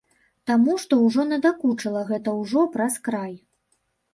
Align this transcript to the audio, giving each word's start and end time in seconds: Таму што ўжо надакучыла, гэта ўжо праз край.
Таму 0.51 0.77
што 0.83 0.97
ўжо 1.01 1.25
надакучыла, 1.33 2.01
гэта 2.11 2.33
ўжо 2.41 2.67
праз 2.77 2.93
край. 3.11 3.37